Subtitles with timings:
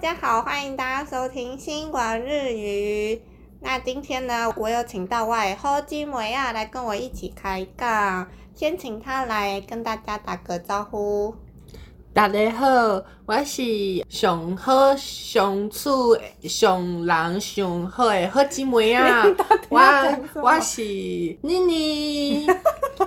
[0.00, 3.20] 大家好，欢迎大家收听新闻日语。
[3.58, 11.34] 那今天呢，我有请到外后金梅亚来跟我一起开杠，先请他来跟大家打个招呼。
[12.14, 13.62] 大家好，我是
[14.08, 19.22] 上好相处、上人上好的好姊妹啊。
[19.68, 19.78] 我
[20.40, 22.46] 我是妮妮。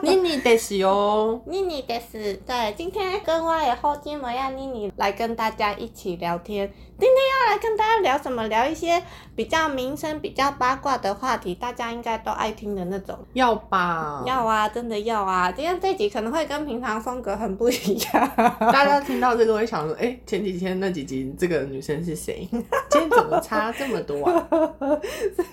[0.04, 2.36] 妮妮的是哟，妮妮的是。
[2.46, 6.72] 对，今天跟我的后金梅亚妮妮来跟大家一起聊天。
[6.98, 8.48] 今天要来跟大家聊什么？
[8.48, 9.04] 聊一些
[9.36, 13.18] 比较民生、比较八卦的话题，大家应该都爱听的那种。
[13.34, 14.24] 要吧？
[14.26, 15.52] 要啊，真的要啊！
[15.52, 18.32] 今天这集可能会跟平常风格很不一样。
[18.72, 22.48] 大家听到这个会想说：哎、欸，前几天那几集这个女生是谁？
[22.90, 24.48] 今天怎么差这么多啊？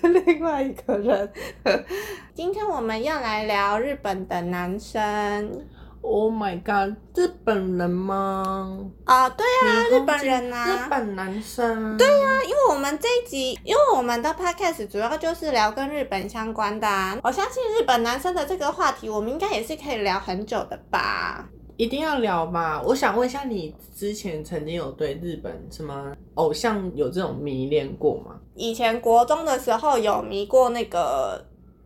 [0.01, 1.31] 是另外一个人。
[2.33, 5.65] 今天我们要来聊日本的男生。
[6.01, 8.79] Oh my god，日本人吗？
[9.03, 11.97] 啊，对啊，日本人啊，日本男生。
[11.97, 17.19] 对啊，因为我们这一集，因为我们的 podcast 主要就是聊跟日本相关的啊。
[17.21, 21.49] 我相信日本男生的这个话题，我们应该也是可以聊很久的吧？
[21.79, 22.81] 一定要聊吧？
[22.85, 28.35] 我想问一下，你之前曾经有对日本什么偶像有这种迷恋过吗？
[28.53, 31.41] 以前国中的时候有迷过那个。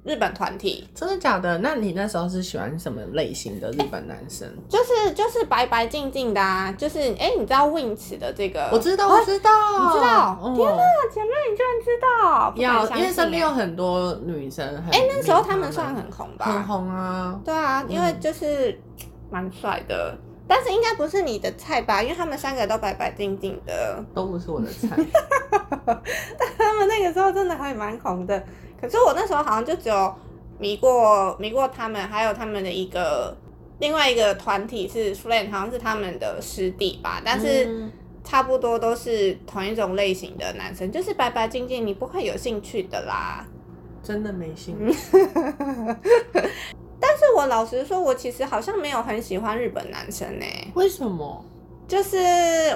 [0.06, 0.86] 日本团体。
[0.94, 1.58] 真的假的？
[1.60, 4.46] 那你那时候是喜欢什么类型的日本男生？
[4.46, 8.68] 欸、就是就是白白净净的啊，就是哎、欸，你知道 Wings 的这个？
[8.74, 9.50] 我知道，我知道，
[9.80, 10.38] 你知道？
[10.44, 12.54] 哦、天哪，姐妹你居然知道？
[12.58, 14.88] 要，因为身边有很多女生很。
[14.88, 16.48] 哎、欸，那时候他们算很红吧？
[16.52, 17.40] 很红啊。
[17.46, 18.78] 对啊，因为就是
[19.34, 22.04] 蛮帅的，嗯、但是应该不是你的菜吧？
[22.04, 24.96] 因为他们三个都白白净净的，都不是我的菜。
[25.84, 28.44] 但他们那个时候真的还蛮红的。
[28.80, 30.14] 可是我那时候好像就只有
[30.60, 33.36] 迷过迷过他们，还有他们的一个
[33.80, 37.20] 另外一个团体是 Flame，好像是他们的师弟吧。
[37.26, 37.90] 但是
[38.24, 43.44] 差不多都是同一种类型的男生，就是白白净净，你不会有兴趣的啦。
[44.04, 45.18] 真的没兴趣。
[47.06, 50.68] 但是我老实说，我其实好像没有很喜欢日本男生呢、欸。
[50.74, 51.44] 为什么？
[51.86, 52.18] 就是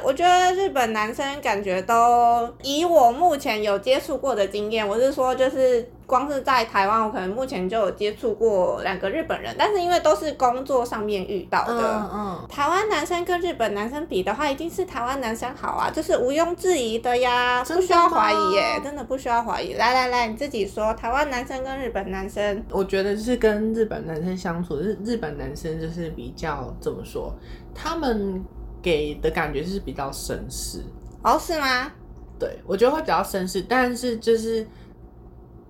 [0.04, 5.90] 我觉得日本男生感觉都以我目前有接触过的经验，我是说就是。
[6.08, 11.74] 光是在台湾，我可能目前就有接触过两个日本人，但是因为都是工作上面遇到的。
[11.76, 12.48] 嗯嗯。
[12.48, 19.74] 台湾男生跟日本男生比的话，一定是台湾男生好啊，就是毋庸置疑的呀，不需要怀疑耶，真的不需要怀疑。
[19.74, 27.34] 来来来，你自己说，台湾男生跟日本男生，我觉得是跟日本男生相处，日日本男生就是比较怎么说，
[27.76, 28.42] 他们
[28.82, 30.82] 给的感觉是比较绅士。
[31.22, 31.92] 哦，是吗？
[32.40, 34.66] 对，我觉得会比较绅士，但是就是。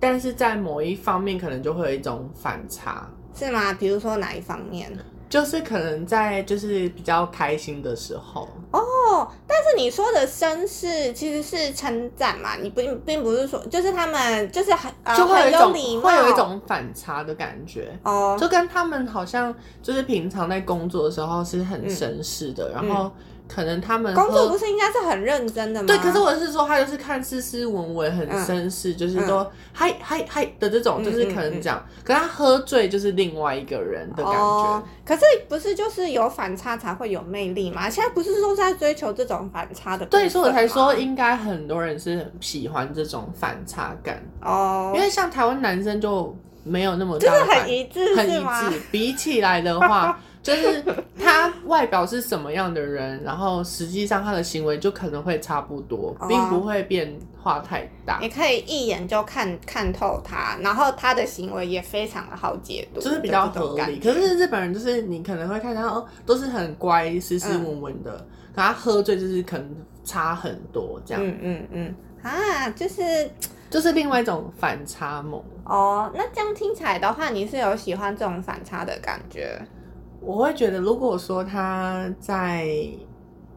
[0.00, 3.72] 但是在某一方面，可能就会有一种反差，是吗？
[3.72, 4.96] 比如说哪一方面？
[5.28, 9.30] 就是可能在就是比较开心的时候哦。
[9.46, 23.10] 但是你说的绅士其实是称赞嘛，你不并不是说就是他们就是很就会有一种礼貌，会有一种反差的感觉哦，就跟他们好像就是平常在工作的时候是很绅士的，嗯、然后。
[23.48, 25.86] 可能他们工作不是应该是很认真的吗？
[25.86, 31.78] 对，可是我是说，他就是看斯斯文文，很绅士，嗯、就是说嗨嗨嗨的这种，就是可能讲。
[31.78, 34.38] 嗯嗯嗯、可是他喝醉就是另外一个人的感觉。
[34.38, 37.88] 哦、可是不是就是有反差才会有魅力吗？
[37.88, 40.04] 现在不是说在追求这种反差的？
[40.06, 44.92] 对，所以我才说应该很多人是很喜欢这种反差感哦。
[44.94, 48.82] 因为像台湾男生就没有那么大就是很一致，很一致。
[48.92, 50.20] 比起来的话。
[50.40, 50.82] 就是
[51.20, 58.18] 他外表是什么样的人，然后实际上他的行为就可能会差不多，并不会变化太大。
[58.20, 64.00] 你可以一眼就看看透他，然后他的行为也非常的好解读，就是比较合理。
[64.00, 71.22] 可是日本人就是你可能会看他哦，都是很乖、斯斯文文的，嗯、可他喝醉就是可能差很多这样。
[71.24, 73.30] 嗯嗯嗯啊，就是
[73.70, 76.10] 就是另外一种反差萌哦。
[76.14, 79.60] 那这样听起来的话，你是有喜欢这种反差的感觉？
[80.20, 82.68] 我会觉得，如果说他在，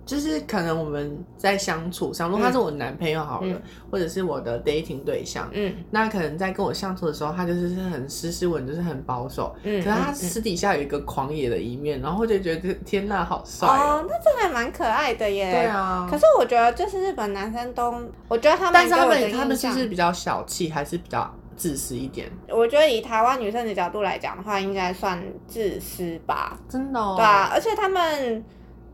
[0.06, 16.08] 就是可能我们在相处上，如果他是我男朋友好了，嗯、或者是我的 dating 对象，嗯，那可能在跟我相处的时候，他就是很斯斯文，就是很保守，嗯，可是他私底下有一个狂野的一面，然后就觉得天呐，好帅哦，那这还蛮可爱的耶，对啊。
[16.10, 17.94] 可是我觉得，就是日本男生都，
[18.28, 21.34] 我觉得他们，但是他们他们其实比较小气，还是比较。
[21.62, 26.58] 自私一点，我觉得以台湾女生的角度来讲的话，应该算自私吧。
[26.68, 27.14] 真的哦？
[27.16, 28.44] 对啊，而且他们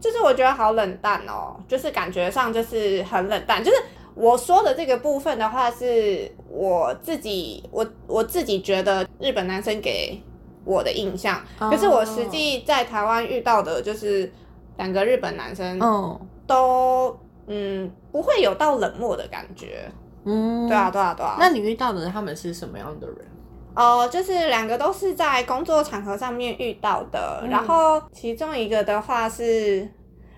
[0.01, 3.63] 就是我觉得好冷淡哦，就是感觉上就是很冷淡。
[3.63, 3.77] 就是
[4.15, 10.21] 我说的这个部分的话，是我自己我我自己觉得日本男生给
[10.65, 14.29] 我的印象，可、哦、是我实际在台湾遇到的，就是
[14.75, 17.17] 两个日本男生，嗯，都
[17.47, 19.89] 嗯，不会有到冷漠的感觉。
[20.27, 21.37] 嗯，对啊，对啊，对啊。
[21.39, 23.17] 那你遇到的他们是什么样的人？
[23.75, 29.87] 哦、呃，就是两个都是在工作场合上面遇到的，嗯、然后其中一个的话是，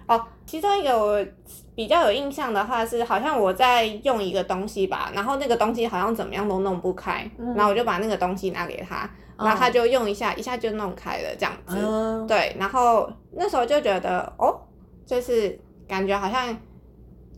[0.08, 1.26] 哦，其中一个我
[1.74, 11.78] 比较有印象的话是，好像我在用一个东西吧，然后那个东西好像怎么样都弄不开，嗯、然后我就把那个东西拿给他，然后他就用一下，一下就弄开了这样子。
[11.80, 14.60] 嗯、对，然后那时候就觉得，哦，
[15.06, 15.58] 就是
[15.88, 16.56] 感觉好像。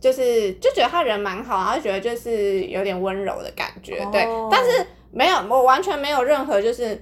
[0.02, 4.26] 就是就觉得他人蛮好，然后就觉得就是有点温柔的感觉，哦、对。
[4.50, 7.00] 但是没有，我完全没有任何就是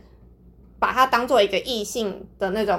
[0.79, 2.79] 把他当做一个异性的那种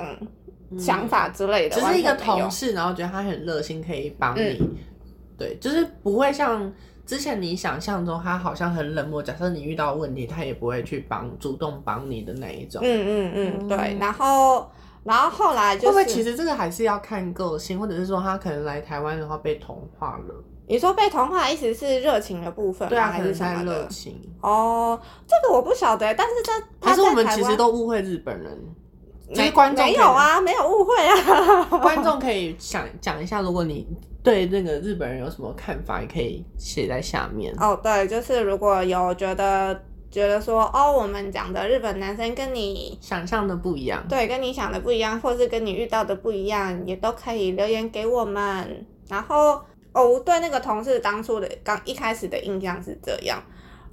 [0.77, 1.75] 想法之类的。
[1.75, 4.59] 只、是一个同事，然后觉得他很热心，可以帮你。
[4.59, 4.75] 嗯、
[5.39, 6.71] 对，就是不会像
[7.03, 9.23] 之前你想象中，他好像很冷漠。
[9.23, 12.79] 假设你遇到问题，他也不会去帮，主动帮你的那一种。
[12.85, 13.97] 嗯嗯嗯，对。
[13.99, 14.71] 然后。
[15.03, 20.35] 然后后来就是，会不会其实这个还是要看个性，或者是说他可能来台湾的话被同化了？
[20.67, 22.89] 你说被同化的意思是热情的部分吗？
[22.89, 24.21] 对啊，还是什么热情？
[24.41, 26.53] 哦，这个我不晓得，但是在
[26.89, 28.57] 还是我们其实都误会日本人，
[29.33, 31.63] 其实观众没有啊，没有误会啊。
[31.81, 33.87] 观众可以想讲一下，如果你
[34.23, 37.53] 对那个日本人有什么看法，也可以写在下面。
[37.59, 39.81] 哦，对，就是如果有觉得。
[40.11, 48.85] 觉得说哦，我们讲的日本男生跟你想象的不一样，对，跟你想的不一样，或是跟你遇到的不一样，也都可以留言给我们。
[49.07, 49.61] 然后
[49.93, 53.41] 哦，我对那个同事当初的刚一开始的印象是这样，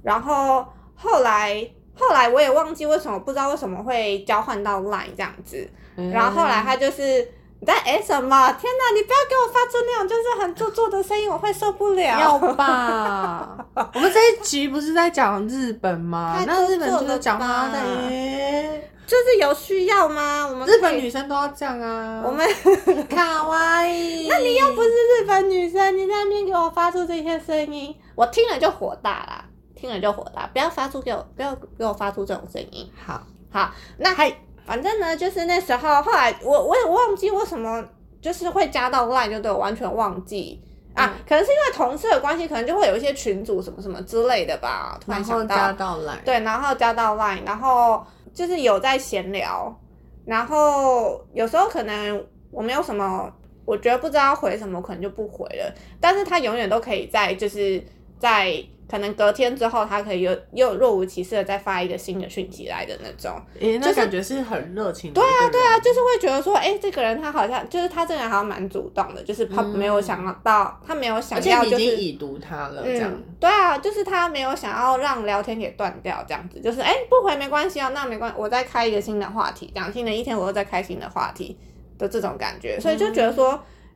[0.03, 7.25] 然后后来后来我也忘记为什么，不知道为什么会交换到 Line 这样子，然后后来他就是。
[7.61, 8.51] 你在哎什么？
[8.53, 8.95] 天哪！
[8.95, 12.19] 你不要给我发出那种就是很做作的声音，我会受不了。
[12.19, 13.57] 要吧？
[13.93, 16.41] 我们这一集不是在讲日本吗？
[16.47, 17.77] 那日本就是讲妈的
[18.09, 20.47] 耶，就是有需要吗？
[20.47, 22.23] 我们日本女生都要这样啊。
[22.25, 22.47] 我们
[23.09, 24.27] 卡哇伊。
[24.29, 29.45] 那你又不是日本女生，你在那边给我发出这些声音，我听了就火大啦，
[29.75, 32.89] 听了就火大，不要发出给我，不要给我发出这种声音。
[33.05, 33.21] 好，
[33.51, 34.33] 好，那还。
[34.69, 37.83] 反正呢，就是那时候，后来我我也忘记为什么
[38.21, 40.61] 就是会加到 Line，就对我完全忘记
[40.93, 44.95] 啊，嗯、可能是因为同事的关系，可能就会有一些群组什么什么之类的吧。
[45.03, 49.75] 突然想到，加到 Line，对，然后加到 Line，然后就是有在闲聊，
[50.23, 53.27] 然后有时候可能我没有什么，
[53.65, 57.83] 我觉得不知道回什么，可能就不回了，但是他永远都可以在，就是
[58.19, 58.63] 在。
[58.89, 65.21] 可能隔天之后，他可以又又若无其事的再发一个新的讯息来的那种，诶、欸，那感觉是很热情的。
[65.21, 73.23] 对啊，对啊，就是会觉得说，哎、欸，这个人他好像就是他这个人好像蛮主动的，就是他没有想到，嗯、他没有想要就是已经已读他了这样、嗯。
[73.39, 81.55] 对啊，就是他没有想要让聊天给断掉这样子，就是哎、欸、不回没关系啊，那没关系，我再开一个新的话题，讲新的一天我又再开新的话题
[81.99, 83.51] 的这种感觉，所以就觉得说，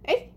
[0.06, 0.30] 哎、欸。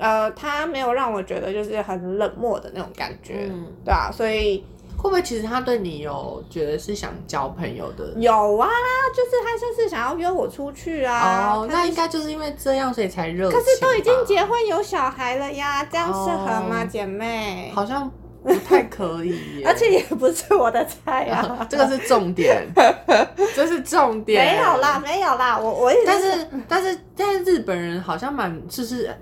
[0.00, 4.64] 呃，他没有让我觉得就是很冷漠的那种感觉，嗯、对啊，所以
[4.96, 8.14] 会不会其实他对你有觉得是想交朋友的？
[8.16, 8.66] 有啊，
[9.14, 11.52] 就是他就是想要约我出去啊。
[11.54, 13.50] 哦，那应该就是因为这样，所以才热。
[13.50, 17.70] 可是都已经结婚有小孩了呀，这样适合吗，哦、姐妹？
[17.74, 18.10] 好像
[18.42, 21.64] 不太可以， 而且也不是我的菜啊。
[21.68, 22.66] 这个是重点，
[23.54, 24.46] 这是重点。
[24.46, 29.14] 没有啦，没有啦，我我但是但是但是日本人好像蛮就是。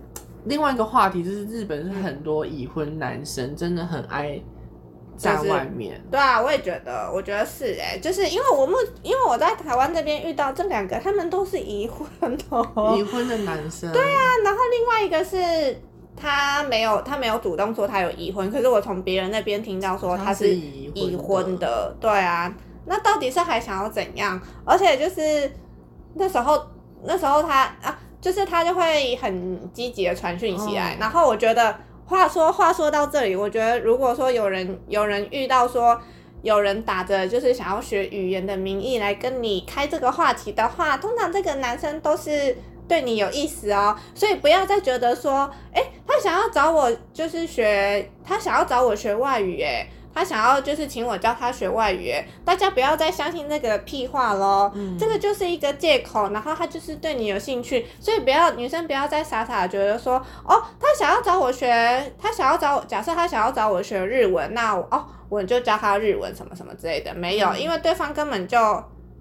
[0.45, 4.41] 另外一个话题就是日本是很多已婚男生真的很爱
[5.17, 5.95] 在外面。
[5.95, 13.93] 就是，对啊，我也觉得，我觉得是哎、欸，就是因为我目因为我在台湾这边遇到这两个，他们都是已婚的，已婚的男生。
[13.93, 15.37] 对啊，然后另外一个是
[16.17, 21.95] 他没有他没有主动说他有已婚，可是我从别人那边听到说他是已婚的。
[22.01, 22.55] 对啊，
[22.87, 24.41] 那到底是还想要怎样？
[24.65, 25.51] 而且就是
[26.15, 26.65] 那时候
[27.05, 27.99] 那时候他啊。
[28.21, 36.01] 就是他就会很积极的传讯息来，然后我觉得话说话说到这里，我觉得如果说有人有人遇到说
[36.43, 42.57] 有人打着就是想要学语言的名义来跟你开这个话题的话，通常这个男生都是
[42.89, 49.89] 对你有意思哦，所以不要再觉得说，诶，他想要找我就是学，他想要找我学外语，诶。
[50.15, 68.59] 他想要就是请我教他学外语，大家不要再相信那个屁话喽，嗯、这个就是一个借口，然后他就是对你有兴趣，所以不要女生不要再傻傻的觉得说，哦，他想要找我学，他想要找我，假设他想要找我学日文，那我哦，我就教他日文什么什么之类的，没有，嗯、因为对方根本就。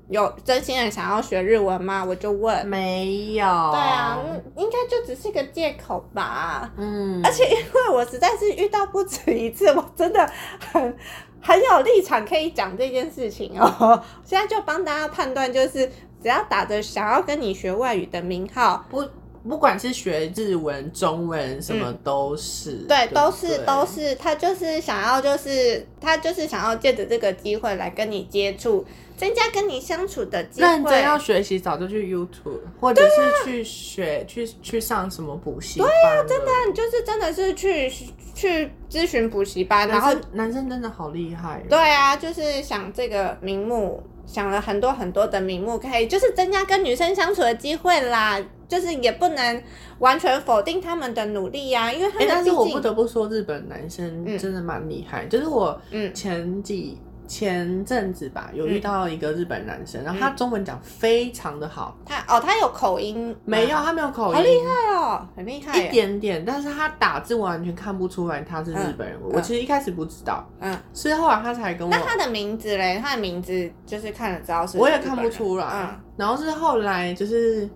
[0.10, 2.04] 有真心的想要学日文吗？
[2.04, 2.66] 我就问。
[2.66, 3.46] 没有。
[3.46, 4.18] 对啊，
[4.56, 6.72] 应该就只是个借口吧。
[6.78, 7.22] 嗯。
[7.24, 10.32] 而且因为我实在是遇到不止一次，我真的
[10.72, 10.98] 很
[11.44, 14.02] 很有立场可以讲这件事情哦。
[14.24, 15.86] 现在就帮大家判断，就是
[16.22, 19.04] 只要打着想要跟你学外语的名号，不
[19.48, 28.86] 不管是学日文、中文，什么都是，嗯、对，对，都是都是，他就是想要，就是他就是想要借着这个机会来跟你接触。
[29.18, 30.68] 增加跟你相处的机会。
[30.68, 35.90] 认真要学习，早就去 YouTube，或者是去学、啊、去去上什么补习班。
[35.90, 37.92] 对呀、啊，真的，你就是真的是去
[38.36, 39.88] 去咨询补习班。
[39.88, 41.62] 然后男生真的好厉害。
[41.68, 48.40] 对啊，就是想这个名目，想了很多很多的名目，可以就是增加跟女生相处的机会啦。
[48.68, 49.64] 就是也不能
[50.00, 55.24] 完全否定他们的努力呀、啊，因为他们、欸、但是我不得不说，日本男生真的蛮厉害。
[55.24, 55.82] 嗯、就是我
[56.14, 56.98] 前几。
[57.28, 61.98] 前阵子吧，有遇到一个日本男生，嗯、然后他中文讲非常的好。
[62.06, 63.36] 他哦，他有口音？
[63.46, 64.36] 没有，他没有口音。
[64.36, 65.78] 好厉害哦，很厉害。
[65.78, 69.20] 一点点，但是他打字完全看不出来他是日本人。
[69.22, 71.92] 嗯、我其实一开始不知道，嗯，是后来他才跟我。
[71.94, 73.00] 那他的名字嘞？
[73.04, 74.78] 他的名字就是看了知道是。
[74.78, 75.68] 我也看不出来。
[75.68, 76.00] 嗯。
[76.16, 77.70] 然后是后来就是，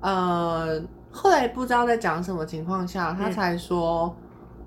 [0.00, 4.16] 呃，后来不知道在讲什么情况下，他才说。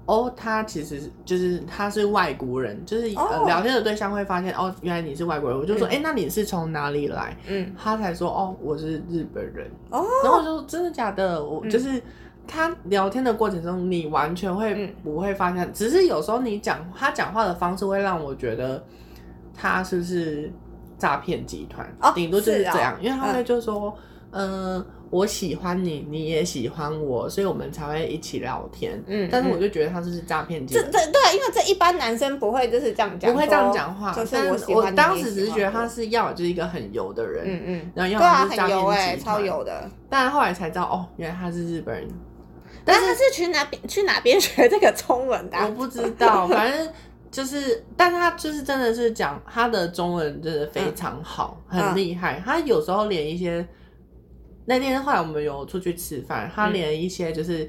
[0.05, 3.31] 嗯哦，他其实就是他是外国人，就是、oh.
[3.31, 7.37] 呃、聊天的对象会发现哦，原来你是外国人，我就说，哎、嗯欸，那你是从哪里来？
[7.47, 9.65] 嗯，他才说，哦，我是日本人。
[9.89, 10.25] 哦，oh.
[10.25, 11.41] 然后我就说，真的假的？
[11.41, 12.01] 我就是
[12.45, 15.65] 他聊天的过程中，你完全会不会发现？
[15.65, 18.83] 嗯、只是有时候你讲他讲话的方式会让我觉得
[19.55, 20.51] 他是不是
[20.97, 21.87] 诈骗集团？
[22.01, 23.95] 哦，顶多就是这样，哦、因为他会就说，
[24.31, 24.73] 嗯。
[24.75, 28.99] 呃我喜欢你，你也喜欢我，所以我们才会一起聊天。
[29.05, 30.65] 嗯，但是我就觉得他就是诈骗。
[30.65, 34.11] 这这对，因为这一般男生不会就是这样讲，不会这样讲话。
[34.11, 39.87] 就是我我当时只是觉得他是要就是一个很油的人，嗯嗯，然后要么就是诈骗集团，欸，超油的。
[40.09, 42.09] 但后来才知道，哦，原来他是日本人。
[42.83, 45.57] 但是他是去哪边去哪边学这个中文的？
[45.59, 46.89] 我不知道， 反正
[47.29, 52.41] 就是，但他就是真的是讲他的中文真的非常好，很厉害。
[52.43, 53.63] 他有时候连一些。
[54.65, 57.63] 那天后来我们有出去吃饭，他连一些就是、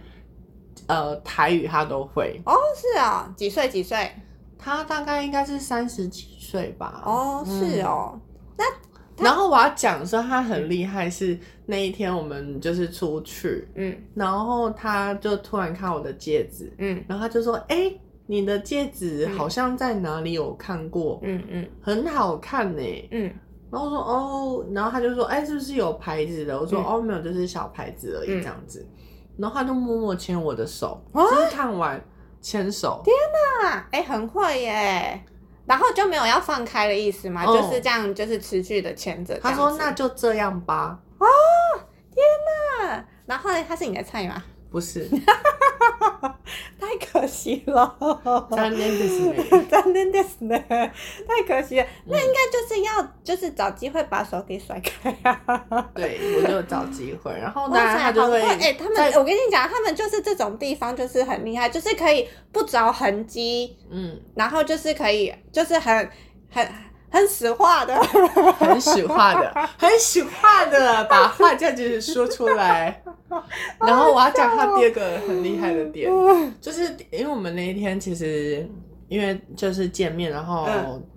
[0.86, 4.10] 嗯、呃台语他都会哦，是啊、哦，几岁几岁？
[4.56, 7.02] 他大概应该是三十几岁吧。
[7.04, 8.12] 哦，是哦。
[8.14, 8.20] 嗯、
[8.56, 23.32] 那然后我要讲说他很厉害，是那一天我们就是出去，嗯，然后他就突然看我的戒指，嗯，然后他就说：“哎、欸，你的戒指好像在哪里有看过，嗯嗯，很好看呢，嗯。”
[23.74, 26.56] 然后我说哦，然后他就说，哎，是不是有牌子的？
[26.56, 28.86] 我说、嗯、哦，没有，就是小牌子而已，这样子。
[28.88, 28.96] 嗯、
[29.38, 32.00] 然后他就默默牵我的手，啊、就是看完
[32.40, 33.02] 牵手。
[33.04, 33.12] 天
[33.64, 35.24] 哪，哎，很会耶！
[35.66, 37.44] 然后就没有要放开的意思嘛？
[37.44, 39.36] 哦、就是这样，就是持续的牵着。
[39.40, 40.96] 他说那就这样吧。
[41.18, 41.26] 哦，
[42.12, 42.24] 天
[42.88, 43.04] 哪！
[43.26, 44.40] 然后呢，他是你的菜吗？
[44.70, 45.08] 不是。
[46.79, 47.95] 太可惜了，
[48.51, 50.91] 残念ですね，残念ですね，
[51.27, 51.85] 太可惜了。
[52.05, 55.89] 那应该就是要，就是找机会把手给甩开啊。
[55.93, 66.09] 对，我就找机会，然后当然他就会，哎、欸，他们，在我跟你讲，他们就是这种地方就是很厉害，就是可以不着痕迹，嗯，然后就是可以，就是很
[66.49, 66.67] 很。
[67.14, 67.94] 很实话的，
[68.58, 73.00] 很实话的， 很实话的，把话这样子说出来。
[73.78, 76.10] 然后我要讲他第二个很厉害的点，
[76.60, 78.68] 就是因为我们那一天其实
[79.08, 80.68] 因为就是见面，然后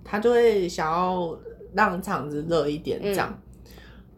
[0.04, 1.36] 他就会想要
[1.74, 3.36] 让场子热一点，这样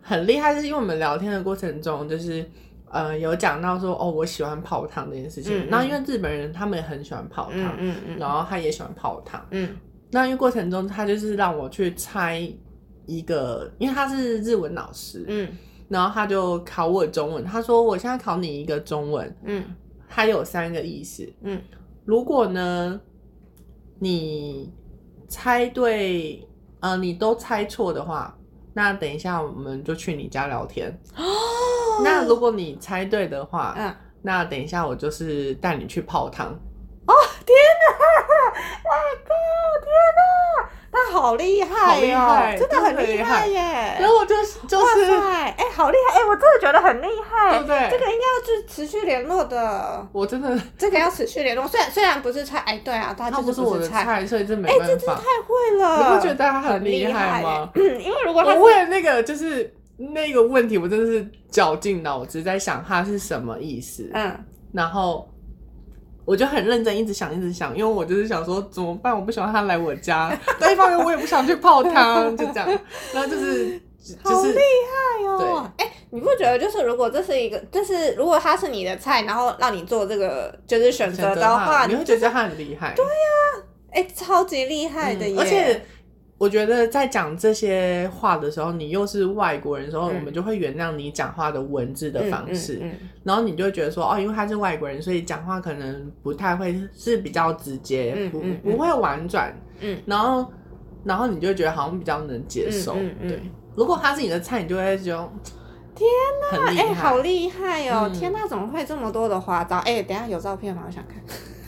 [0.02, 0.54] 很厉害。
[0.54, 2.48] 是因为我们聊天的过程中，就是
[2.90, 5.66] 呃有讲到说哦，我喜欢泡汤这件事情。
[5.68, 9.76] 然后因为日本人他们也很喜欢泡汤，嗯嗯，然后他也喜欢泡汤，嗯。
[10.12, 12.40] 那因为过程中，他就是让我去猜
[13.06, 15.48] 一个，因为他是日文老师，嗯，
[15.88, 19.64] 然后他就考我中文，他说我现在考你一个中文，嗯，
[20.08, 21.60] 他有三个意思，嗯，
[22.04, 23.00] 如果呢
[23.98, 24.72] 你
[25.28, 26.44] 猜对，
[26.80, 28.36] 呃，你都猜错的话，
[28.74, 31.22] 那等一下我们就去你家聊天，哦，
[32.02, 36.58] 那如果你猜对的话，嗯，那等一下我就是带你去泡汤。
[38.84, 39.34] 哇靠！
[39.82, 43.96] 天哪，他好厉害哦，真的很厉害耶！
[44.00, 44.34] 然后我就
[44.66, 46.18] 就是，哎，好厉害！
[46.20, 47.88] 哎，我真的觉得很厉害，对不对？
[47.90, 50.06] 这个应该要去持续联络的。
[50.12, 51.66] 我真的，这个要持续联络。
[51.68, 54.84] 虽然虽然不是菜，哎，对啊，他就是不是我的菜，所以这没办法。
[54.84, 55.14] 哎，这太
[55.46, 55.98] 会了！
[55.98, 57.70] 你不觉得他很厉害吗？
[57.74, 64.10] 嗯， 因为如果他我为了那个就是那个问题，我真的是绞尽脑汁在想他是什么意思。
[64.14, 65.28] 嗯，然后。
[66.30, 69.12] 我就很认真，一直想，一直想，因为我就是想说怎么办？
[69.12, 72.68] 我不喜欢他来我家，另一方面我也不想去泡汤，就这样。
[73.12, 75.68] 然后就是， 就是、好厉害哦！
[75.76, 82.94] 哎、欸，你不觉得就是如果这是一个，就是如果他是你的菜，然后让你做这个就是选择的话，你会觉得他很厉害。
[82.94, 85.34] 对呀、啊，哎、欸，超级厉害的耶！
[85.36, 85.82] 嗯、而且
[86.40, 100.50] 我觉得在讲这些话的时候，你又是外国人的时候，嗯、我们就会原谅你讲话的文字的方式，嗯嗯嗯、然后你就会觉得说，哦，因为他是外国人，所以讲话可能不太会是比较直接，嗯、不、嗯、不会婉转，嗯，然后
[101.04, 102.94] 然后你就会觉得好像比较能接受，
[103.28, 103.38] 对。
[103.76, 105.30] 如果他是你的菜，你就会觉得
[105.94, 106.08] 天
[106.52, 108.10] 哪，哎、欸，好厉害哦！
[108.10, 109.76] 嗯、天哪，怎么会这么多的花招？
[109.80, 110.84] 哎、欸，等一下有照片吗？
[110.86, 111.16] 我想看。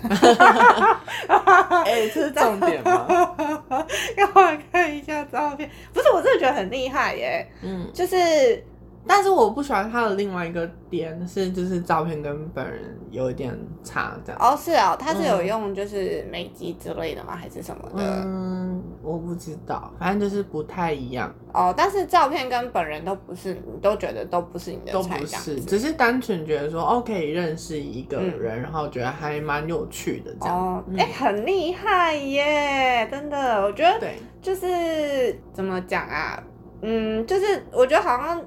[1.84, 3.06] 哎、欸，这是重点吗？
[4.16, 5.70] 要我看一下照片。
[5.92, 7.46] 不是，我真的觉得很厉害耶。
[7.62, 8.64] 嗯，就是。
[9.06, 14.40] 但是我不喜欢他的另外一个点是，就是照片跟本人有一点差，这样。
[14.40, 17.32] 哦，是哦，他是有用就是美肌之类的吗？
[17.32, 18.22] 嗯、还是什么的？
[18.24, 21.34] 嗯，我不知道，反正就是不太一样。
[21.52, 30.56] 哦，但是照片跟本人都不是，你都觉得都不是你的菜，都不是，只是单纯觉得说，哦，可以认识一个人，嗯、然后觉得还蛮有趣的这样。
[30.56, 36.40] 哦，哎、欸，很厉害耶，真的，我觉得，对，就是怎么讲啊？
[36.82, 38.40] 嗯，就是我觉得好像。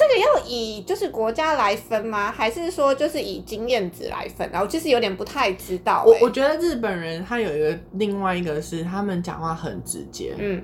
[0.00, 2.32] 这个要以就是国家来分吗？
[2.32, 4.48] 还是说就是以经验值来分？
[4.50, 6.10] 然后其实有点不太知道、欸。
[6.10, 10.62] 我我觉得日本人他有一个另外一个是他们讲话很直接，嗯，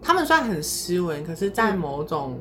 [0.00, 2.40] 他们虽然很斯文，可是，在某种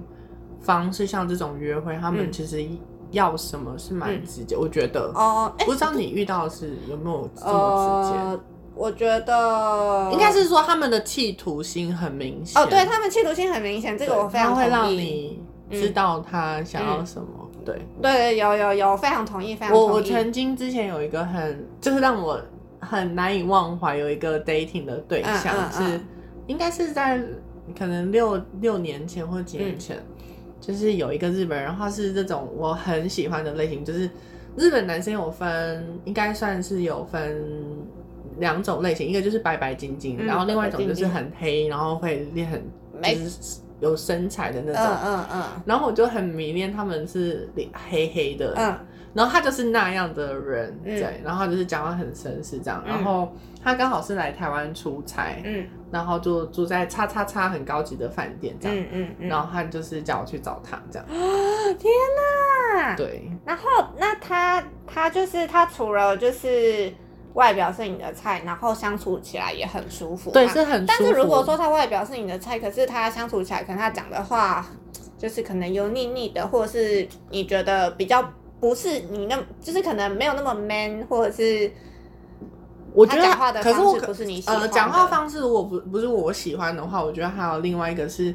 [0.61, 2.63] 方式，嗯、像这种约会，他们其实
[3.09, 4.55] 要什么是蛮直接。
[4.55, 8.17] 嗯、我觉得哦，欸、不知道你遇到的是有没有这么直接？
[8.17, 8.39] 呃、
[8.75, 12.61] 我觉得应该是说他们的企图心很明显。
[12.61, 14.55] 哦，对，他们企图心很明显，这个我非常。
[14.55, 15.41] 会让你
[15.71, 17.81] 知道他想要什么，嗯、对。
[18.01, 19.87] 对，有有有，非常同意，非常同意。
[19.87, 22.39] 我我曾经之前有一个很，就是让我
[22.79, 26.01] 很难以忘怀，有一个 dating 的对象，嗯嗯嗯、是
[26.47, 27.19] 应该是在
[27.77, 30.25] 可能六六年前或几年前，嗯、
[30.61, 34.07] 就是有一个日本人，他是这种我很喜欢的类型，就是
[34.55, 37.43] 日本男生有分，应该算是有分
[38.37, 42.61] 两种类型，一个就是白白净净，嗯、然后另外一种就是很黑，然后会练很
[43.01, 43.59] 就是。
[43.85, 48.75] 有身材的那种，嗯嗯嗯，然后我就很迷恋他们是脸黑黑的，嗯，
[49.13, 53.31] 然后他就是那样的人，对，然后他就是讲话很绅士这样，然后
[53.63, 61.07] 他刚好是来台湾出差，嗯，然后就住在叉叉叉很高级的饭店这样，嗯嗯，然后他就是叫我去找他这样，
[61.77, 61.91] 天
[62.75, 63.63] 哪，对，然后
[63.97, 66.91] 那他他就是他除了就是。
[67.35, 70.31] 外表是你的菜，然后相处起来也很舒服。
[70.31, 70.93] 对，是很舒服。
[70.97, 74.65] 但是如果说他外表是你的菜，可是他相处起来，可能他讲的话
[75.17, 78.27] 就是可能油腻腻的，或者是你觉得比较
[78.59, 81.69] 不是你那，就是可能没有那么 man，或者是
[82.93, 84.61] 我觉得讲话的方式不是你喜欢的。
[84.61, 88.33] 呃，讲话方式如果不不是我喜欢的话，我觉得还有另外一个是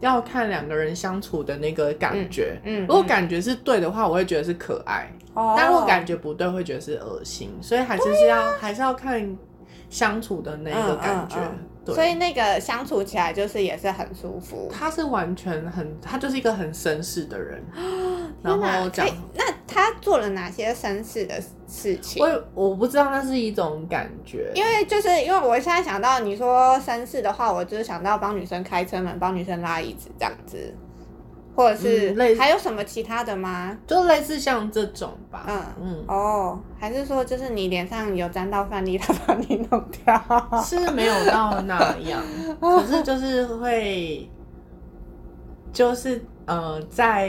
[0.00, 2.60] 要看两个人相处的那个感觉。
[2.64, 5.10] 嗯，嗯，如果感觉是对的话，我会觉得是可爱。
[5.56, 9.36] 但如果感觉不对，会觉得是恶心，所以还是是要、啊、还是要看
[9.90, 11.36] 相处的那个感觉。
[11.36, 14.70] 嗯嗯嗯、所以那个相处起来就是也是很舒服。
[14.70, 17.62] 他是完全很，他就是一个很绅士的人。
[18.42, 22.22] 然后讲，那他做了哪些绅士的事情？
[22.22, 24.50] 我我不知道，那是一种感觉。
[24.54, 30.74] 因为就是因为我现在想到你说绅士的话，我就是想到帮女生开车门，帮女生拉椅子这样子。
[31.58, 33.70] 或者是还有什么其他的吗？
[33.72, 35.44] 嗯、就类似像这种吧。
[35.48, 36.04] 嗯嗯。
[36.06, 40.62] 哦，还是说就是你脸上有沾到饭粒，他把你弄掉？
[40.64, 42.22] 是没有到那样，
[42.62, 44.30] 可是就是会，
[45.72, 47.28] 就是呃，在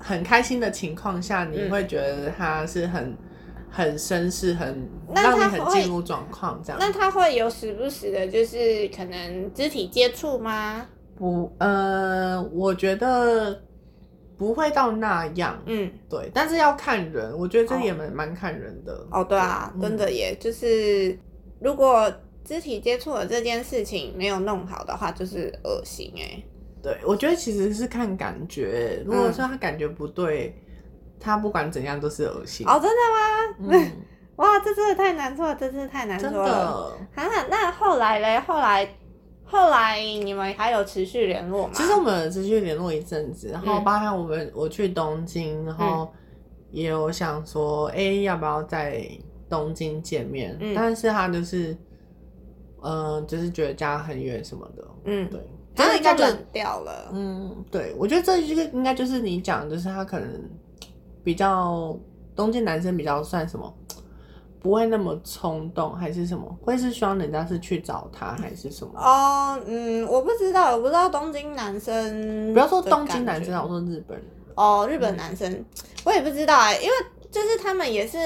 [0.00, 3.16] 很开心的情况下，你会觉得他是很
[3.70, 6.78] 很绅士，很让你很进入状况这样。
[6.80, 10.84] 那他会有时不时的，就是可能肢体接触吗？
[11.16, 13.62] 不，呃，我觉得
[14.36, 19.06] 不会到那样，嗯，对，但是要看人，我觉得这也蛮蛮、哦、看人的。
[19.12, 21.16] 哦，对啊，对真的耶，嗯、就是
[21.60, 22.12] 如果
[22.44, 26.42] 肢体接触的这件事情没有弄好的话，就是恶心哎。
[26.82, 30.74] 对，我觉得其实是看感觉，如果说他感觉不对，嗯、
[31.20, 32.66] 他不管怎样都是恶心。
[32.66, 33.78] 哦，真的吗？
[33.78, 33.92] 嗯，
[34.36, 36.98] 哇，这真的太难做了，这真的太难做了。
[37.16, 38.40] 真的啊，那后来嘞？
[38.40, 38.88] 后来。
[39.46, 41.72] 后来你们还有持续联络吗？
[41.74, 46.12] 其实我们持续联络一阵子，然后包含我们我去东京，然后
[46.70, 49.08] 也有想说，哎、欸，要不要在
[49.48, 50.56] 东京见面？
[50.60, 51.72] 嗯、但是他就是，
[52.82, 55.40] 嗯、呃，就是觉得家很远什么的，嗯，对，
[55.76, 57.10] 他应该就冷掉了。
[57.12, 60.50] 嗯，对，我觉得这一个应该就是你讲，就是他可能
[61.22, 61.96] 比较
[62.34, 63.72] 东京男生比较算什么？
[64.64, 66.58] 不会那么冲动，还是什么？
[66.62, 68.98] 会是希望人家是去找他，还是什么？
[68.98, 72.50] 哦，嗯，我不知道，我不知道东京男生。
[72.54, 74.26] 不要说东京男生，我说日本人。
[74.54, 75.64] 哦，日本男生，嗯、
[76.04, 76.94] 我也不知道哎、欸，因为
[77.30, 78.18] 就是他们也是，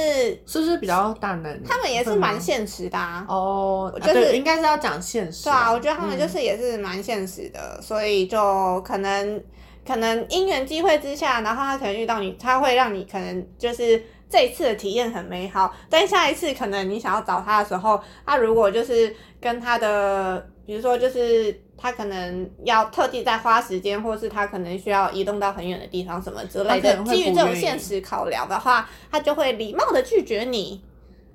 [0.47, 1.61] 是不是比较大男？
[1.65, 3.27] 他们也是蛮现实的啊。
[3.29, 5.43] 哦，就是应该是要讲现实。
[5.43, 9.43] 对啊，我觉得他们就是也是蛮现实的，嗯、所以就可能
[9.85, 21.63] 可能因缘机会之下，然后他可能遇到你，他会让你可能就是这一次的体验很美好，但下一次可能你想要找他的时候，他如果就是跟他的，比如说就是。
[21.81, 26.97] 他可能要特地再花时间，或是他可能需要移动到很远的地方，什么之类的。
[27.05, 30.83] 基于这种现实考量的话，他就会礼貌的拒绝你。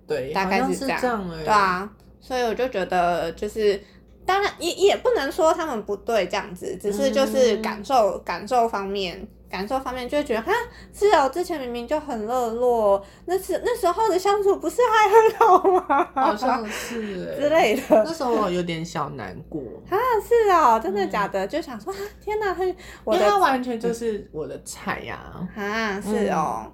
[0.06, 1.00] 对，大概是这样。
[1.00, 3.82] 这样欸、对啊，所以我就觉得，就是
[4.26, 9.26] 当然也也不能说他们不对，这样子，只是就是感受、嗯、感受方面。
[9.54, 10.52] 感受方面就会觉得，哈，
[10.92, 16.10] 是哦，之前明明就很热络，那是那时候的相处不是还很好吗？
[16.16, 17.84] 好像是之类的。
[17.90, 19.62] 那时候我有点小难过。
[19.88, 19.96] 啊，
[20.28, 21.46] 是哦，真的假的？
[21.46, 22.64] 嗯、就想说，天哪，他，
[23.06, 25.62] 他完全就是我的菜呀、啊。
[25.62, 26.72] 啊，是哦，嗯、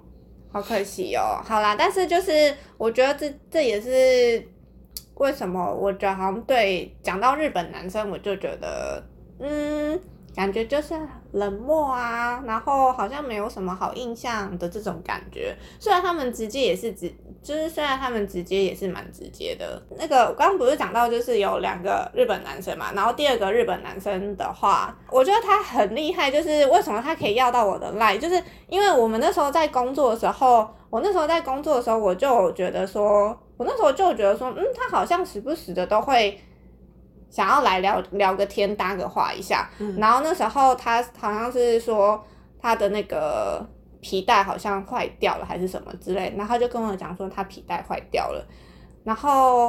[0.50, 1.38] 好可惜哦。
[1.44, 4.42] 好啦，但是就是我觉得这这也是
[5.16, 9.04] 为什么我觉得好像对讲到日本男生，我就觉得，
[9.38, 10.00] 嗯。
[10.40, 10.94] 感觉就是
[11.32, 15.54] 冷漠啊，然后好像没有什么好印象的这种感觉。
[15.78, 19.82] 虽然他们直接也是直，就是虽然他们直接也是蛮直接的。
[19.98, 36.40] 那个我刚刚不是讲到，就是有两个日本男生嘛，然后第二个日本男生的话，我觉得他很厉害，就是为什么他可以要到我的赖，就是因为我们那时候在工作的时候，我那时候在工作的时候，我就觉得说，我那时候就觉得说，嗯，他好像时不时的都会。
[37.30, 42.20] 想要来聊聊个天，搭个话一下，嗯、然后那时候他好像是说
[42.60, 43.64] 他的那个
[44.00, 48.44] 皮带好像坏掉了，还是什么之类，然后他就跟我讲说他皮带坏掉了，
[49.04, 49.68] 然后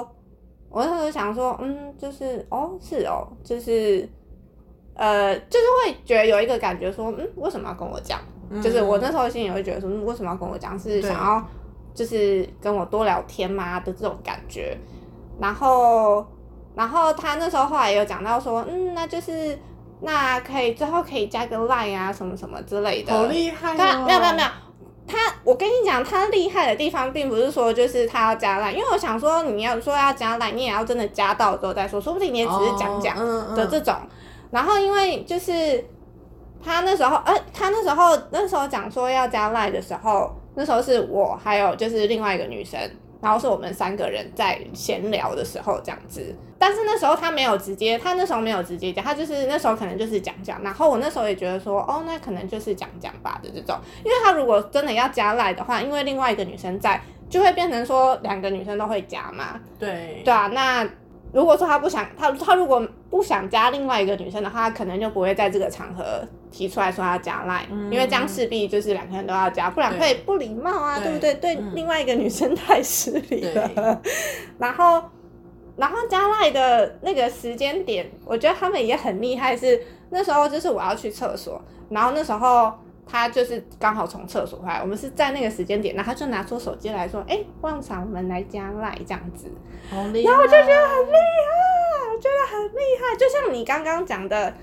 [0.69, 4.09] 我那时候想说，嗯，就是哦，是哦，就是
[4.95, 8.19] 呃，就是会觉得有一个感觉说，嗯，为什么要跟我讲？
[8.49, 10.77] 嗯、就是我那时候心里也会觉得说，嗯，为什么要跟我讲？
[10.79, 11.47] 是想要
[11.93, 14.75] 就是跟我多聊天吗的这种感觉，
[15.39, 16.25] 然后。
[16.75, 19.59] 然后他那时候后来有讲到说，嗯，那就是
[20.01, 23.13] 那可以最后可以加个 line 啊，什么什么之类的。
[23.13, 24.05] 好厉害哦！
[24.07, 24.47] 没有没有没有，
[25.05, 33.17] 他我跟你讲，他厉害的地方并不是说就是他要加 line，因为我想说你要说要加 line，你也要真的加到之后再说，说不定你也只是讲讲
[33.55, 33.93] 的这种。
[33.93, 34.09] 哦嗯嗯、
[34.51, 35.83] 然后因为就是
[36.63, 42.79] 他那时候，呃，他那时候那时候讲说要加 line 的时候，那时候是我还有就是另外一个女生。
[43.21, 50.61] 然后是我们三个人在闲聊的时候这样子，但是那时候他没有直接，他那时候没有直接讲，他就是那时候可能就是讲讲。
[50.63, 59.59] 然后我那时候也觉得说，哦，那可能就是讲讲吧的这种，因为他如果真的要加赖的话，因为另外一个女生在，就会变成说两个女生都会加嘛。
[59.77, 60.21] 对。
[60.25, 60.87] 对啊，那。
[61.33, 71.33] 如果说他不想他他如果不想加另外一个女生的话，他可能就不会在这个场合提出来说要加 line，嗯、因为这样势必就是两个人都要加，不然会不礼貌啊，对，对不对？
[71.55, 74.01] 对另外一个女生太失礼了。
[74.59, 75.03] 然后，
[75.77, 82.73] 然后加 line 的那个时间点，我觉得他们也很厉害，是那时候就是我要去厕所，然后那时候。
[83.05, 89.51] 他就是刚好从厕所回来，我们是在那个时间点，然后他就拿出手机来说：“哎、欸，旺场，我们来加赖这样子。”
[89.91, 91.51] 然后我就觉得很厉害，
[92.09, 93.15] 我觉得很厉害。
[93.17, 94.53] 就像你刚刚讲的，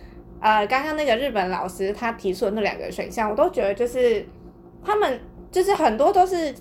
[0.40, 4.26] 呃，刚刚那个日本老师他提出的那两个选项，我都觉得就是
[4.84, 5.20] 他们
[5.50, 6.54] 就是很多都是。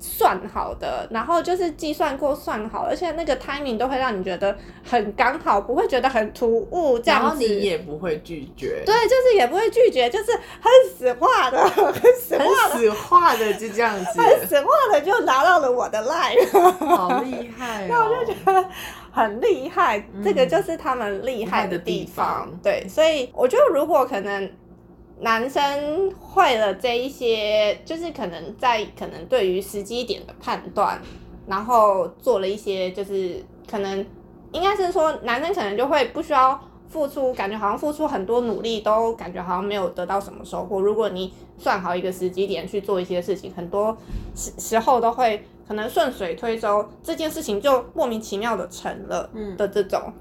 [0.00, 7.26] 算好的，然后就是计算过算好，而且那个 timing 都会让你觉得很刚好，不会觉得很突兀这样子。
[7.26, 8.82] 然后你也不会拒绝。
[8.86, 14.20] 对，就是也不会拒绝，就是很死化的，很死化的，很死话的就这样子。
[14.20, 17.88] 很死化的就拿到了我的 line，好厉害哦！
[17.90, 18.68] 那我就觉得
[19.12, 22.46] 很厉害，嗯、这个就是他们厉害的地方。
[22.46, 24.50] 地方对，所以我觉得如果可能。
[25.20, 31.00] 男生会了这一些，就是可能在可能对于时机点的判断，
[31.46, 34.04] 然后做了一些，就是可能
[34.52, 40.80] 应该是说，男生可能就会不需要付出，感觉好像付出很多努力，都感觉好像没有得到什么收获。
[40.80, 43.96] 如果你算好一个时机点去做一些事情，很多
[44.34, 49.28] 时时候都会可能顺水推舟，这件事情就莫名其妙的成了
[49.58, 50.12] 的这种，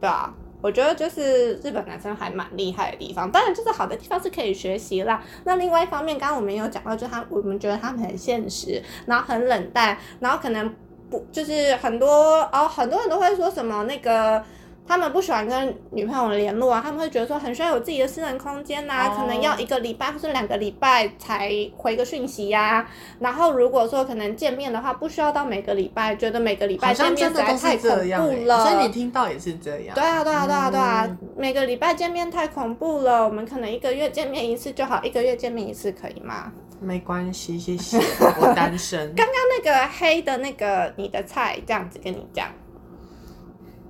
[0.00, 0.34] 对吧？
[0.60, 5.22] 我觉得就是日本男生还蛮厉害的地方，当然就是好的地方是可以学习啦。
[5.44, 10.74] 那另外一方面，刚刚我们有讲到，就是他我们觉得他们很现实，然后很冷淡，然后可能
[11.10, 14.42] 不就是很多哦，很多人都会说什么那个。
[14.88, 22.90] 他们不喜欢跟女朋友联络啊，他们会觉得说很需要有自己的私人空间呐、可能要一个礼拜或是两个礼拜才回个讯息呀、啊。
[23.18, 28.64] 然后如果说可能见面的话，不需要到每个礼拜，觉得每个礼拜见面实在太恐怖了。
[28.64, 29.94] 所以你听到也是这样。
[29.94, 33.24] 对啊，对啊，对啊，对啊，嗯、每个礼拜见面太恐怖了。
[33.24, 36.52] 我们可能一个月见面一次就好，一个月见面一次可以吗？
[36.78, 37.98] 没关系，谢谢，
[38.38, 39.12] 我单身。
[39.16, 42.48] 刚刚那个黑的那个你的菜，这样子跟你讲，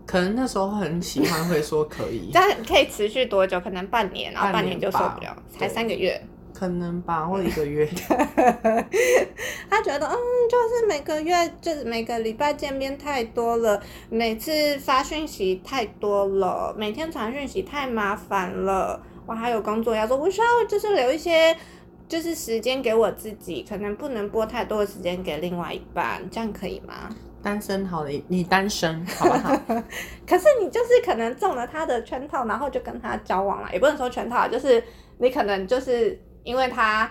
[0.07, 2.31] 可能那时候很喜欢，会说可以。
[2.33, 3.59] 但可以持续多久？
[3.61, 6.19] 可能半年，然后半年就受不了，才三个月。
[6.55, 7.87] 可能吧，或一个月。
[9.69, 10.17] 他觉得，嗯，
[10.49, 19.03] 就是每个月，就是每个礼拜见面太多了，每次发讯息太多了，每天传讯息太麻烦了。
[19.27, 21.55] 我还有工作要做，我需要就是留一些，
[22.09, 27.11] 就是时间给我自己，可能不能拨太多的时间给另外一半，这样可以吗？
[27.47, 29.55] 单身好了，你单身好不好？
[30.27, 34.83] 可是你就是可能中了他的圈套，然后就跟他交往了，也不能说圈套，就是
[35.19, 36.19] 你可能就是。
[36.47, 37.11] 因为他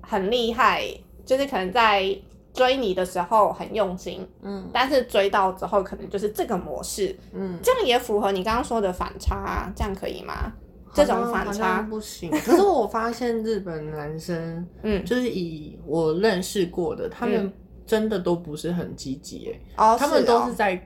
[0.00, 0.82] 很厉害，
[1.26, 2.18] 就是可能在
[2.54, 10.50] 追你的时候很用心，嗯，但是追到之后可能就是这个模式，嗯，这样也符合你刚刚说的反差啊，这样可以吗？
[10.94, 12.30] 这种反差不行。
[12.30, 17.52] 可是我发现日本男生， 嗯，就是以我认识过的，他们
[17.88, 20.80] 真的都不是很积极，哎，哦，他们都是在，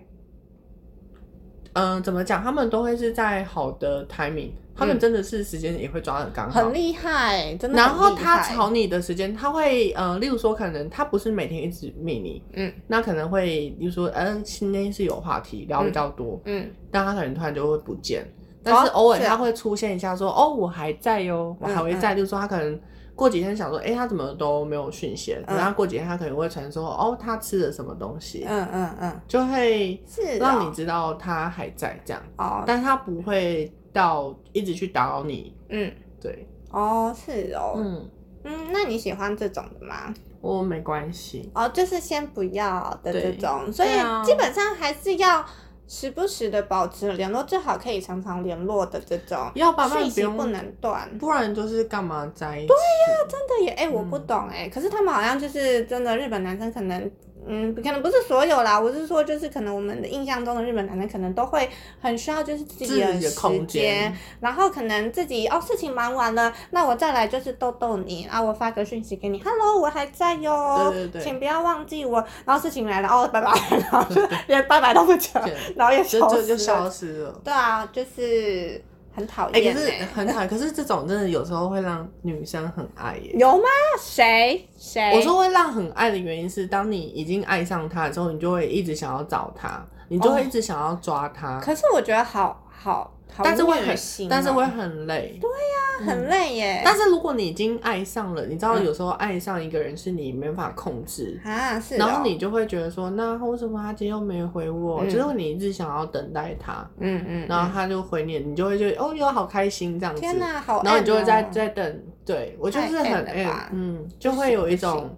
[1.75, 2.43] 嗯，怎么讲？
[2.43, 4.53] 他们都会是在好的 timing。
[4.75, 7.77] 他们真的是时间也会抓的刚好，很厉害，真的。
[7.77, 18.27] 然后他吵你的时间，他会呃，例如说，可能他不是每天一直密你，嗯，那可能会，比如说，嗯、呃，今天是有话题聊比较多，嗯，但他可能突然就会不见，
[18.63, 22.81] 但是偶尔他会出现一下说，说哦，我还在哟，我还会在，就是说他可能
[23.15, 30.03] 过几天想说，哎、欸，他怎么都没有讯息，然后过几天他可能会传说，哦，他吃了什么东西，嗯嗯嗯，就会
[30.39, 33.73] 让你知道他还在这样，哦，但他不会。
[33.95, 38.11] 到一直去打扰你，嗯，对，哦，是哦，嗯。
[38.45, 40.15] 嗯，那你喜欢这种的吗？
[40.41, 43.91] 我没关系，哦，就是先不要的这种，所以
[44.25, 45.45] 基本上还是要
[45.93, 52.69] 时不时的保持联络，最好可以常常联络的这种，要把讯息不能断，不然就是干嘛在一起？
[52.69, 57.11] 对呀、啊，真的也，哎、欸，我不懂哎，嗯、可是他们好像就是真的，日本男生可能。
[57.47, 61.69] 嗯，可能不是所有啦，我是说，就是可能我们的印象中的日本男人可能都会
[62.01, 75.43] 很需要就是自己的时间，然后可能自己哦事情忙完了，那我再来就是逗逗你啊，我发个讯息给你，Hello，我还在哟，对对对，请不要忘记我，然后事情来了哦，拜拜，然后就连拜拜都不讲，
[75.77, 78.83] 然后也消失了，就消失了，对啊，就是。
[79.15, 80.49] 很讨厌、欸，可是很讨厌。
[80.49, 83.35] 可是这种真的有时候会让女生很爱耶。
[83.39, 83.65] 有吗？
[84.01, 84.69] 谁？
[84.77, 85.13] 谁？
[85.15, 91.61] 我说会让很爱的原因是，当你已经爱上他之后，你就会一直想要找他，你就会一直想要抓他。
[91.61, 93.13] 可是我觉得好好。
[93.43, 93.97] 但是会很，
[94.29, 95.39] 但是会很累。
[95.41, 96.83] 对呀，很累耶。
[96.85, 101.97] 但是如果你已经爱上了，你知道有时候爱上一个人是你没法控制啊，是。
[101.97, 105.05] 然后你就会觉得说，那为什么他今天又没回我？
[105.07, 110.21] 就是你一直想要等待他，嗯嗯，然后他就回你，你就会觉得哦，又好开心这样子。
[110.21, 110.83] 天哪，好。
[110.83, 115.17] 然后你就会在在等，对我就是很哎，嗯，就会有一种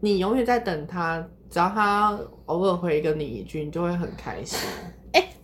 [0.00, 4.58] 你永远在等他，只要他偶尔回一个你一句，你就会很开心。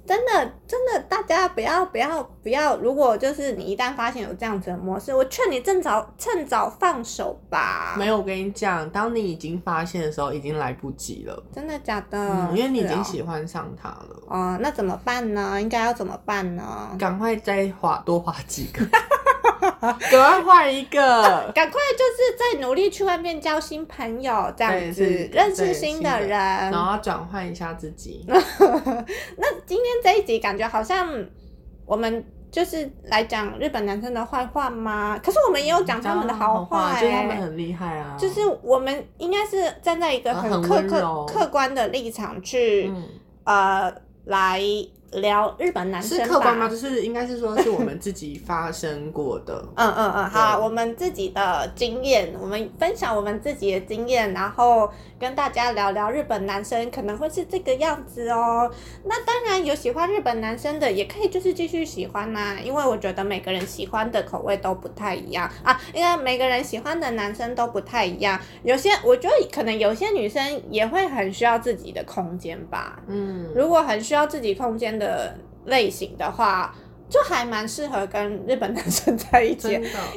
[0.07, 2.79] 真的，真的，大家不要，不要，不要！
[2.79, 7.95] 如果就是你一旦发现有这样子的模式，我劝你趁早，趁早放手吧。
[7.99, 11.43] 没有，我跟你讲，当你已经发现的时候，已经来不及了。
[11.53, 12.19] 真的假的？
[12.19, 14.23] 嗯，因为你已经喜欢上他了。
[14.29, 15.61] 哦，哦，那怎么办呢？
[15.61, 16.97] 应该要怎么办呢？
[16.99, 18.81] 赶快再画多画几个。
[19.81, 20.99] 赶快换一个，
[21.55, 28.25] 赶快就是在努力去外面交新朋友，这样子认识新的人，然后转换一下自己。
[28.29, 31.09] 那今天这一集感觉好像
[31.87, 35.19] 我们就是来讲日本男生的坏话吗？
[35.23, 38.17] 可是我们也有讲他们的好话，欸，就是他们很厉害啊。
[38.19, 43.09] 就是我们应该是站在一个很客客客观的立场去，嗯、
[43.45, 43.95] 呃
[44.27, 44.63] 来。
[45.13, 46.69] 聊日本男生是客观吗？
[46.69, 49.65] 就是应该是说，是我们自己发生过的。
[49.75, 58.71] 嗯嗯嗯，好、啊，我们自己的经验，我们分享我们自己的经验，然后跟大家聊聊日本男生可能会是这个样子哦。
[59.05, 68.39] 那当然有喜欢日本男生的，也可以就是继续喜欢呐、啊，因为我觉得每个人喜欢的口味都不太一样啊，因为每个人喜欢的男生都不太一样。
[68.63, 73.01] 有些我觉得可能有些女生也会很需要自己的空间吧。
[73.07, 76.75] 嗯，如果很需要自己空间的类型的话，
[77.09, 79.73] 就还蛮适合跟日本男生在一起，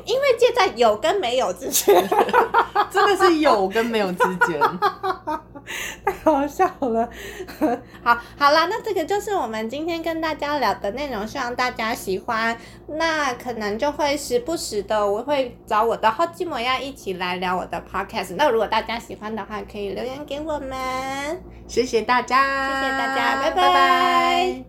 [0.06, 1.96] 因为介在有跟没有之间，
[2.92, 4.60] 真的是有跟没有之间，
[6.06, 7.10] 太好笑了。
[8.04, 12.58] 好，好啦，那这个就是我们今天跟大家聊的内容，希望大家喜欢。
[12.88, 18.36] 那可能就会时不时的，我会找我的好基模要一起来聊我的 podcast。
[18.36, 21.42] 那如果大家喜欢的话，可以留言给我们。
[21.68, 23.56] 谢谢大家，谢谢大家，拜拜。
[23.56, 24.64] 拜拜。